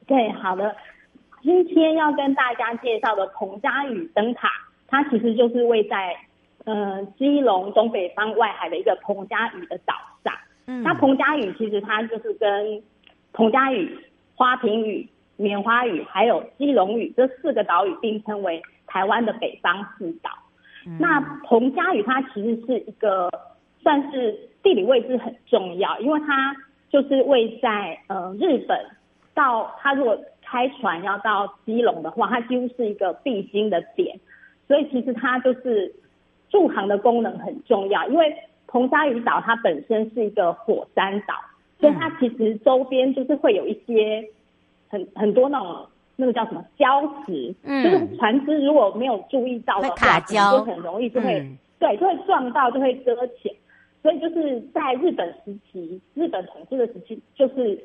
[0.08, 0.76] 对，好的。
[1.44, 4.50] 今天要跟大家介绍的彭佳屿灯塔，
[4.88, 6.16] 它其实就是位在。
[6.70, 10.32] 呃，基隆东北方外海的一个彭佳屿的岛上，
[10.68, 12.80] 嗯，那彭佳屿其实它就是跟
[13.34, 13.98] 彭佳屿、
[14.36, 20.30] 花瓶屿、棉花屿还有基隆屿这四个岛屿并称为台湾的北方四岛。
[20.86, 21.00] 嗯。
[21.00, 23.32] 那彭佳屿它其实是一个
[23.82, 26.56] 算是地理位置很重要，因为它
[26.92, 28.78] 就是位在呃日本
[29.34, 34.20] 到它如果开船要到基隆的话，它几乎是一个必经的点，
[34.68, 35.92] 所以其实它就是。
[36.50, 38.36] 驻航的功能很重要，因为
[38.68, 41.36] 彭佳屿岛它本身是一个火山岛，
[41.80, 44.24] 所以它其实周边就是会有一些
[44.90, 53.54] 很很多那种那个叫什么礁石，嗯，就是船只如果没有注意到的话，就很容易就会、嗯、对就会撞到就会搁浅，
[54.04, 57.82] 所以就是在日本时期，日本统治的时期，就是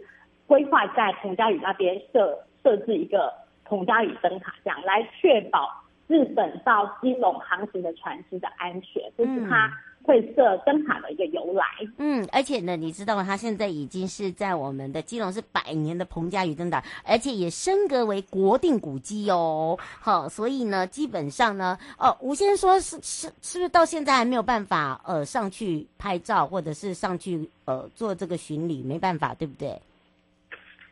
[0.46, 3.32] 规划在彭佳屿那边设设置一个
[3.64, 5.68] 彭佳屿灯塔，这样来确保
[6.07, 9.70] 日本到基隆航行的船只的安全，这是它。
[10.07, 11.64] 会设灯塔的一个由来，
[11.96, 13.24] 嗯，而且呢，你知道吗？
[13.24, 19.78] 它现在已经是在我们的基隆是百年的彭家屿灯塔，而且也升格为国定古迹哦。
[19.98, 29.80] 好，所以呢，基本上呢，哦，吴先生说是是是不是到现在还没有办法呃上去拍照，或者是上去呃做这个巡礼，没办法，对不对？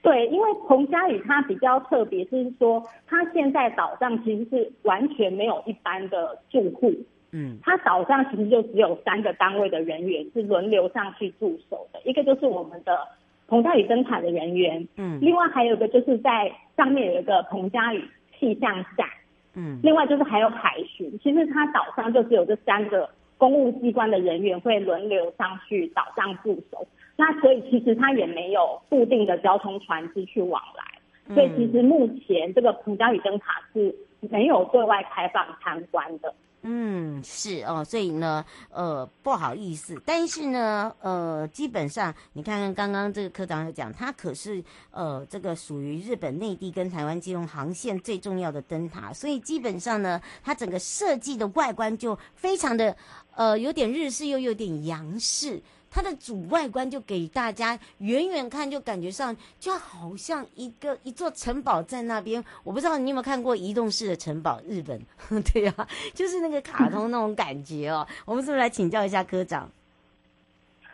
[0.03, 6.93] 对，因为彭佳屿它比较特别，就是说它现在岛上其实是完全没有一般的住户。
[7.31, 12.99] 嗯，它岛上其实就只有三个单位的人员是轮流上去驻守的，一个就是我们的
[13.47, 18.05] 彭佳屿灯塔的人员，嗯，另外还有一个就是在上面有一个彭佳屿
[18.39, 19.07] 气象站，
[19.55, 26.87] 嗯，另外就是还有海巡，其实它岛上就只有这三个公务机关的人员会轮流上去岛上驻守，
[27.17, 36.35] 那所以其实它也没有固定的交通船只去往来，所以其实目前这个彭佳屿灯塔是没有对外开放参观的。
[36.65, 52.97] 嗯，是哦，所以呢，呃，不好意思，但是呢，呃，基本上你看看刚刚这个科长有讲，它可是呃，这个属于日本内地跟台湾金融航线最重要的灯塔，所以基本上呢，它整个设计的外观就非常的
[53.35, 55.61] 呃，有点日式又有点洋式。
[55.95, 62.43] 它的主外观就给大家远远看就感觉上就好像一个一座城堡在那边。
[62.65, 64.59] 我不知道你有没有看过移动式的城堡？
[64.67, 64.99] 日本，
[65.53, 68.07] 对啊，就是那个卡通那种感觉哦。
[68.25, 69.69] 我们是不是来请教一下科长？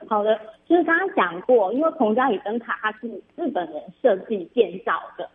[0.09, 0.37] 好的，
[0.69, 5.31] 就是刚刚讲过，因为彭佳屿灯塔它是日本人设计建造的，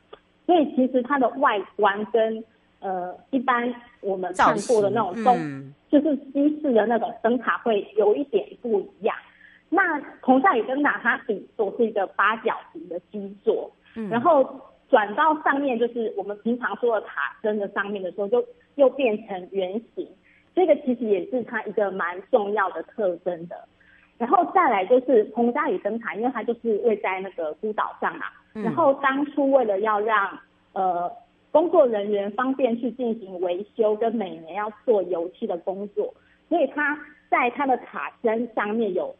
[0.45, 2.43] 所以其实它的外观跟
[2.79, 9.15] 呃一般我们看过的那种东，嗯、就是西式的那种灯塔会有一点不一样。
[9.73, 18.45] 那彭佳屿灯塔它底座是一个八角形的基座，嗯，然后转到上面就是我们平常说的塔身的上面的时候，就
[18.75, 20.07] 又变成圆形，
[20.53, 23.55] 这个其实也是它一个蛮重要的特征的。
[24.19, 30.37] 然后再来就是彭佳屿灯塔，因为它就是位在那个孤岛上嘛，嗯，然后当初为了要让
[30.73, 31.11] 呃
[31.51, 36.13] 工作人员方便去进行维修跟每年要做油漆的工作，
[36.47, 36.95] 所以它
[37.31, 39.15] 在它的塔身上面有。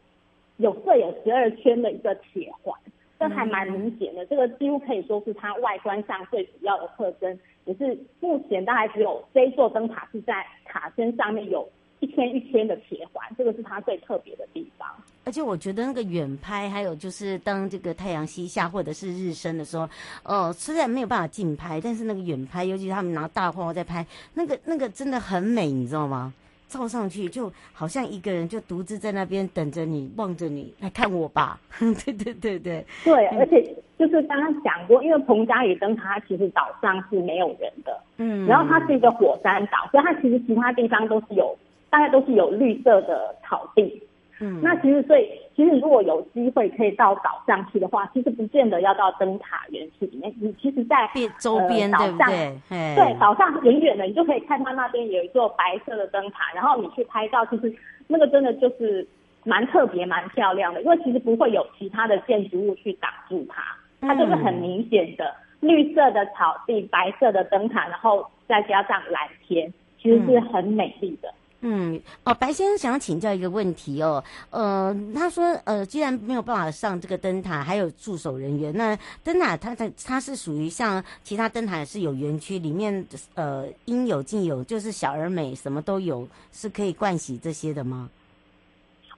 [0.58, 2.78] 有各有十二圈的一个铁环，
[3.18, 4.24] 这还蛮明显的。
[4.26, 11.68] 这个几乎可以说是它外观上最主要的特征，也是目前大概只有这一座灯塔是在塔身上面有
[12.00, 14.88] 一圈一圈的铁环，这个是它最特别的地方。
[15.24, 19.88] 而且我觉得那个远拍，还有就是当这个太阳西下或者是日升的时候，
[20.22, 26.34] 呃，虽然没有办法近拍，但是那个远拍，尤其是他们拿大画在拍，那个那个真的很美，你知道吗？
[26.74, 31.56] 照上去就好像一个人就独自在那边等着你，望着你来看我吧。
[31.78, 33.62] 对对对对对，而且
[33.96, 41.56] 就是刚刚讲过，因为彭佳屿灯塔它其实岛上是没有人的，嗯，然后它是一个火山岛，所以它其实其他地方都是有，
[41.90, 44.02] 大概都是有绿色的草地。
[44.40, 51.08] 嗯，那其实所以其实如果有机会可以到岛上去的话，其实不见得要到灯塔园区里面，你其实在
[51.38, 57.72] 周边、呃、岛上，对对，对，岛上远远的，你就可以看到那边有一座白色的灯塔，然后你去拍照，其实
[58.08, 59.06] 那个真的就是
[59.44, 63.62] 蛮特别、蛮漂亮的，因为其实不会有其他的建筑物去挡住它，
[64.00, 71.28] 它就是很明显的绿色的草地、白色的灯塔，然后再加上蓝天，其实是很美丽的。
[71.28, 71.34] 嗯，
[71.66, 88.10] 嗯哦，白先生想要请教一个问题哦，呃，他说，呃，既然没有办法上这个灯塔，还有驻守人员，那灯塔它它它是属于像其他灯塔是有园区里面，呃，应有尽有，就是小而美，什么都有，是可以盥洗这些的吗？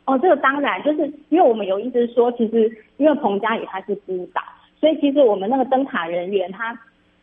[0.04, 4.40] 哦，这个当然，就是因为我们有一直说，其实因为彭佳屿它是孤岛，
[4.78, 6.78] 所以其实我们那个灯塔人员他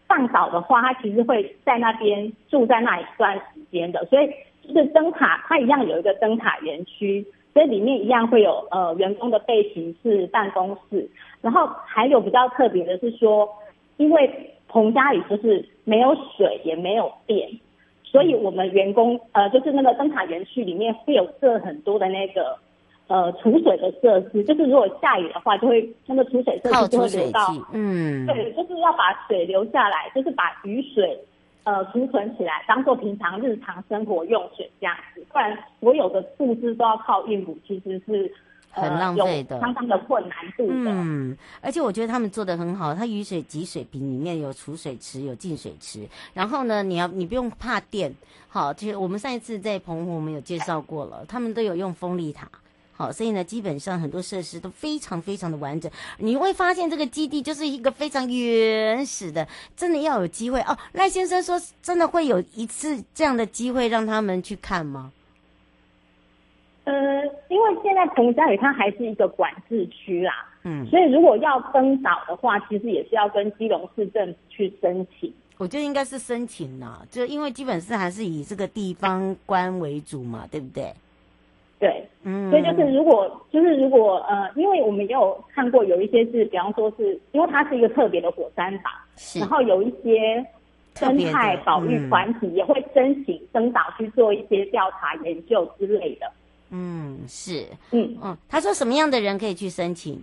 [0.10, 4.30] 上岛的话，他其实会在那边住在那一段时间的，所以。
[4.68, 11.10] 就是灯塔，它一样有一个灯塔园区，所以里面一样会有呃员工的背景是、办公室，
[11.42, 13.50] 然后还有比较特别的是说，
[13.98, 17.50] 因为彭佳屿就是没有水也没有电，
[18.04, 22.58] 所以我们员工呃就是那个灯塔园区里面会有设很多的那个
[23.08, 31.20] 呃储水的设施，就是如果下雨的话，就会那个储水设施就会流到，嗯，对，就是要把水流下来，就是把雨水。
[31.64, 38.30] 呃，储存起来当做平常日常生活用水这样子，不然所有的物资都要靠运补，其实是、
[38.74, 40.92] 呃、很浪费的，相当的困难度的。
[40.92, 48.14] 嗯，而且我觉得他们做的很好，它雨水集水瓶里面有储水池，有净水池，然后呢，你要你不用怕电，
[48.50, 52.50] 好，就是我们上一次在澎湖我们有介绍过了，他们都有用风力塔。
[52.96, 55.92] 好，所以呢，基本上很多设施都非常非常的完整。
[56.20, 60.78] 你会发现这个基地就是一个非常原始的，真的要有机会哦。
[60.94, 65.12] 赖先生说，真的会有一次这样的机会让他们去看吗？
[66.86, 66.94] 呃，
[67.48, 75.34] 因为现在彭佳屿它还是一个管制区啦，嗯，所以如果要登岛的话，其实也是要跟基隆市政府去申请。
[75.58, 80.94] 我觉得应该是申请啦，就因为基本是还是以这个地方官为主嘛，对不对？
[81.80, 88.90] 对，嗯，所以就是如果就是如果呃，因为我们也有看过有一些是，比方说是因为它是一个特别的火山岛，
[89.40, 90.46] 然后有一些
[90.96, 96.32] 生态保育团体也会申请登岛去做一些调查研究之类的。
[96.72, 100.20] 嗯，是，嗯嗯，他说什么样的人可以去申请？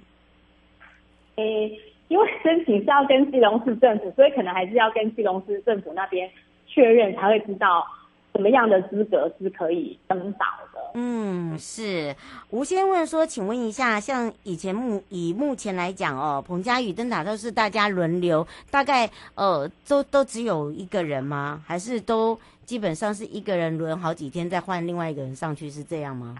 [1.37, 1.71] 诶，
[2.09, 6.29] 因为申请是要跟基隆市政府，所以可能还是要跟基隆市政府那边
[6.67, 7.87] 确认，才会知道
[8.33, 10.81] 什么样的资格是可以登岛的。
[10.95, 12.15] 嗯，是。
[12.51, 21.63] 吴先问说，请问一下，像以前目以目前来讲哦，彭佳屿登岛都是大家轮流，大概呃都都只有一个人吗？
[21.67, 22.39] 还是都？
[22.67, 26.37] 基本上是一个人轮好几天，再换另外一个人上去，是这样吗？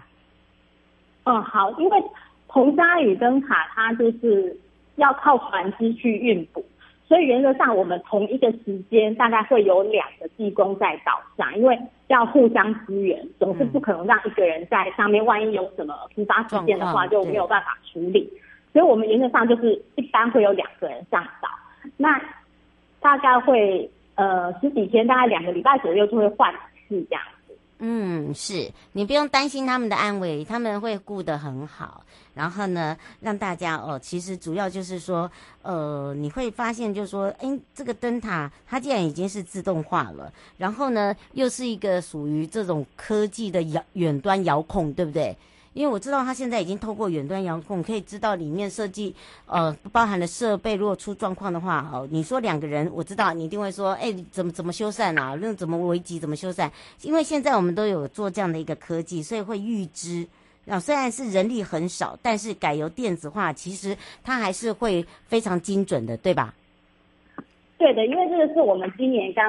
[1.25, 2.03] 嗯，好，因为
[2.47, 4.57] 彭佳屿灯塔它就是
[4.95, 6.63] 要靠船只去运补，
[7.11, 18.31] 所以原则上我们同一个时间大概会有两个技工在岛上，因为要互相支援，总是不可能让一个人在上面，万一有什么突发事件的话就没有办法处理，
[18.71, 21.49] 所以我们原则上就是一般会有两个人上岛，
[21.97, 22.17] 那
[23.01, 23.91] 大概会。
[24.15, 26.55] 呃，十几天，大概两个礼拜左右就会换一
[26.87, 27.40] 次这样子。
[27.83, 32.03] 嗯，是你不用担心他们的安危，他们会顾得很好。
[32.35, 35.29] 然后呢，让大家哦，其实主要就是说，
[35.63, 45.35] 呃，你会发现就是说，哎，这个灯塔它既然已经是自动化了，然后呢，又是一个属于这种科技的遥远端遥控，对不对？
[45.73, 49.15] 因为我知道他现在已经透过远端遥控，可以知道里面设计，
[49.45, 55.37] 呃，包含的设备，如果出状况的话，哦，你说两个人，我知道你一定会说，哎，怎么怎么修缮啊？
[55.41, 56.69] 那怎么危急怎么修缮？
[57.01, 60.27] 因为现在我们都有做这样的一个科技，所以会预知。
[60.67, 66.53] 啊，虽然是人力很少，但是改由电子化，其实它还是会非常精准的，对吧？
[67.79, 69.43] 对的，因为这个是我们今年刚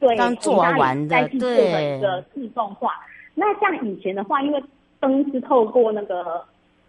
[0.00, 2.92] 对刚做完的，对一个自动化。
[3.34, 4.64] 那像以前的话，因为
[5.00, 6.42] 灯是透过那个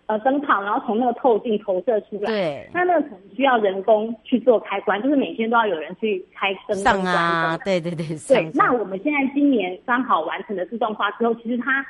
[0.05, 2.31] 呃灯泡，然后从那个透镜投射出来。
[2.31, 2.69] 对。
[2.73, 7.57] 那那个可能需要人工去做开关，就是每天都要有人去开灯上啊。
[7.65, 8.05] 对对对。
[8.27, 8.51] 对。
[8.53, 11.85] 那我们现在今年刚好完成了自动化之后，其实它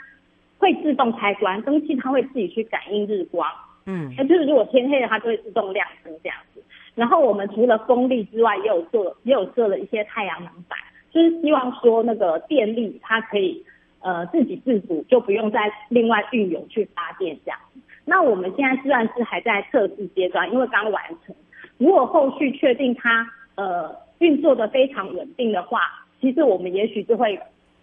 [0.57, 3.47] 会自动开关，灯器它会自己去感应日光。
[3.85, 4.11] 嗯。
[4.17, 6.63] 那就是如果天黑了，它就会自动亮灯这样子。
[6.95, 10.77] 然后我们除了风力之外，也有做也有设了一些太阳能板，
[11.11, 13.63] 就是希望说那个电力它可以。
[13.99, 17.59] 呃，自给自足就不用再另外运油去发电这样。
[18.05, 21.35] 那我们现在虽然是还在测试阶段，因为刚完成。
[21.77, 25.81] 如果后续确定它呃运作的非常稳定的话，
[26.21, 27.37] 其实我们也许就会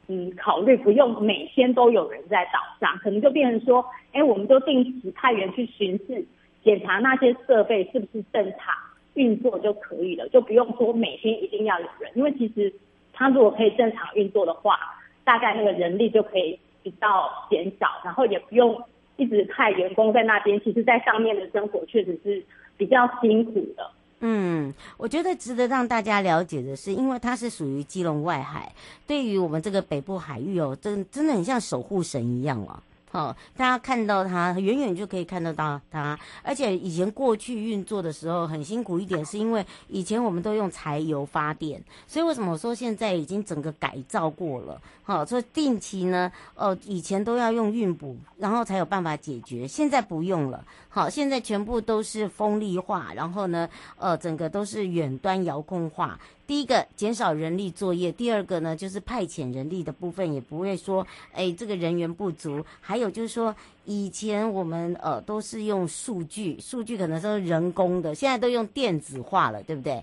[0.06, 6.24] 嗯考虑不用每天都有人在岛上，可能就变成说，哎，我们就定时派员去巡视，
[6.62, 8.74] 检查那些设备是不是正常
[9.14, 12.72] 运作就可以了，就不用说每天一定要有人，因为其实
[13.12, 14.78] 它如果可以正常运作的话。
[15.24, 18.80] 大概那个人力就可以比较减少，然后也不用
[19.16, 20.60] 一直派员工在那边。
[20.62, 22.44] 其实，在上面的生活确实是
[22.76, 23.90] 比较辛苦的。
[24.20, 28.72] 嗯，我觉得值得让大家了解的是，因为它是属于基隆外海，
[29.06, 32.82] 对于我们这个北部海域哦，真真的很像守护神一样哦。
[33.12, 36.18] 哦，大家看到它，远远就可以看得到它。
[36.42, 44.80] 而且以前过去运作的时候很辛苦一点，是因为以前我们都用柴油发电，所以为什么说现在已经整个改造过了？
[45.06, 50.64] 好，所以定期呢，哦，以前都要用运补，然后才有办法解决，现在不用了。
[50.88, 56.18] 好，现在全部都是风力化，然后呢，呃，整个都是远端遥控化。
[56.46, 62.64] 第一个减少人力作业，第二个呢就是派遣人力的部分也不会说，哎，这个人员不足。
[62.80, 70.02] 还有就是说，以前我们呃都是用数据，数据可能是人工的，现在都用电子化了，对不对？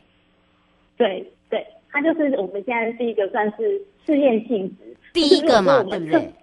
[0.97, 6.34] 对对，它就是我们现在是一个算是试验性质，第一个嘛，对不对？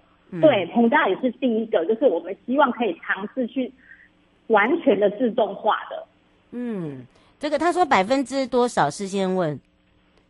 [0.41, 3.71] 对，彭家也是第一个，就是我们希望可以尝试去
[4.47, 6.03] 完全的自动化的。
[6.51, 7.05] 嗯，
[7.39, 8.89] 这个他说百分之多少？
[8.89, 9.59] 事先问。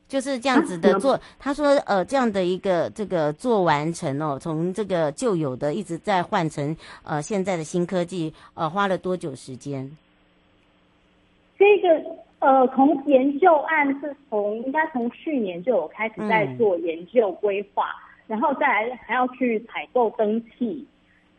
[0.07, 9.87] 就是这样子的做，他说呃这样的一个这个做完成哦，从这个旧有的一直在换成呃现在的新科技，呃花了多久时间？
[11.59, 11.89] 这个
[12.39, 20.85] 呃从研究案是从应该从去年就有开始在做研究规划，嗯、然后再来还要去采购登记，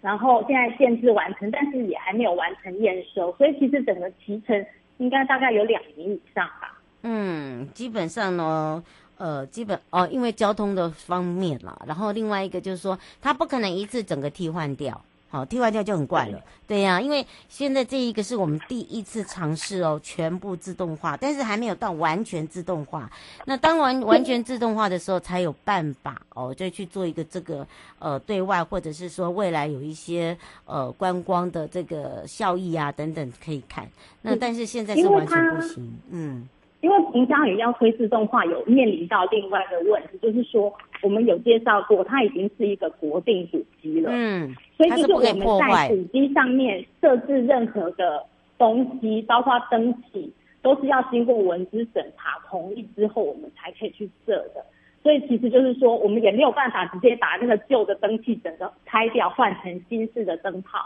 [0.02, 4.66] 然后现在建制完成，但是也还没有完成验收，所以其实整个提成
[4.98, 6.76] 应该大概有两年以上吧。
[7.02, 8.82] 嗯，基本上呢，
[9.18, 15.00] 呃，基本哦，因为交通的方面啦，然后另外一个就是说，它不可能一次整个替换掉。
[15.30, 16.42] 好，替换掉就很怪了。
[16.66, 23.08] 对呀、啊，因为现在这一个是我们第一次尝试哦，全部自动化，但是还没有到完全自动化。
[23.44, 27.66] 那当完完全自动化的时候，才有办法哦，再去做一个这个
[28.00, 33.88] 呃对外，或者是说未来有一些呃观光的这个效益啊等等可以看。
[34.22, 36.48] 那但是现在是完全不行，嗯。
[36.80, 40.72] 因为平常也要推自动化，有面临到另外一个问题，就是说
[41.02, 48.24] 我们有介绍过，它已经是一个国定古迹了，嗯，所以就是我们在古迹上面设置任何的
[48.56, 54.64] 东西，包括灯器，都是要经过文资审查同意之后，我们才可以去设的。
[55.02, 60.78] 所以其实就是说，我们也没有办法直接把那个旧的灯器整个拆掉，换成新式的灯泡，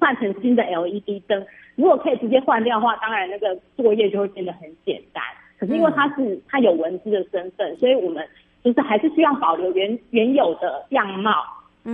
[0.00, 1.46] 换成新的 LED 灯。
[1.76, 5.22] 如果可以直接换掉的话，当然那个作业就会变得很简单。
[5.58, 8.26] 可是因为它是它有文字的身份，所以我们
[8.62, 11.44] 就是还是需要保留原原有的样貌。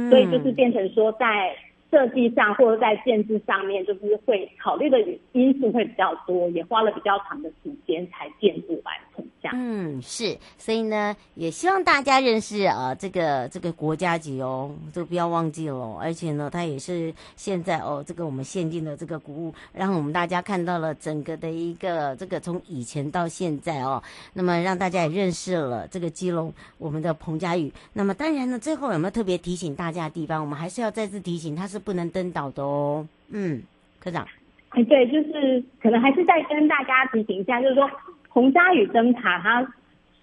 [0.09, 1.55] 所以就是变成说在。
[1.91, 4.97] 设计上或者在建制上面，就是会考虑的
[5.33, 9.57] 因素会比较多，也花了比较长的时间才建置完成这样。
[9.59, 15.99] 嗯，是，所以呢，也希望大家认识啊，这个这个国家级哦，这个不要忘记了。
[16.01, 24.01] 而且呢，它也是现在哦，这个我们限定的这个古物，让我们大家看到了整个的一个这个从以前到现在哦，
[24.33, 27.73] 那么让大家也认识了这个基隆我们的彭佳屿。
[27.93, 30.41] 那么当然呢，最后有没有特别提醒大家的地方？
[30.41, 31.81] 我们还是要再次提醒，它是。
[31.81, 33.63] 不能登岛的哦，嗯，
[33.99, 34.29] 科长，
[34.69, 37.91] 哎，对，就是可能还是再跟大家提醒一下，就是说
[38.31, 39.67] 彭佳屿灯塔它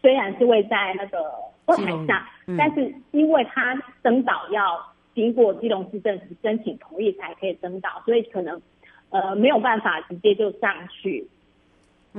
[0.01, 1.20] 虽然是位在那个
[1.66, 4.80] 外海上，嗯，但是因为它登岛要
[5.14, 8.62] 经过基隆市政府申请同意才可以登岛，所以可能
[9.10, 11.28] 呃没有办法直接就上去。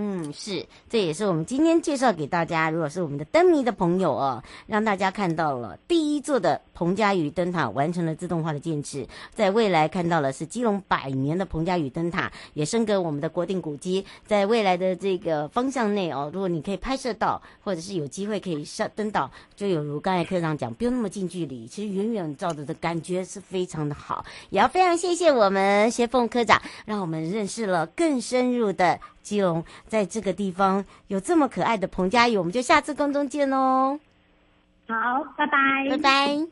[0.00, 2.70] 嗯，是，这也是我们今天介绍给大家。
[2.70, 14.06] 如果是我们的灯迷的朋友哦，让大家看到了第一座的彭佳屿灯塔完成了自动化的建制，在未来看到了是基隆百年的彭佳屿灯塔，也升格我们的国定古迹。
[14.24, 24.24] 在未来的这个方向内哦，如果你可以拍摄到，或者是有机会可以上登岛，就有如刚才科长讲，不用那么近距离，其实远远照着的感觉是非常的好。
[24.50, 29.00] 也要非常谢谢我们谢凤科长，让我们认识了更深入的。
[29.28, 34.00] 基隆，在这个地方有这么可爱的彭佳宇，我们就下次空中见喽。
[34.88, 36.46] 好，拜拜，拜拜。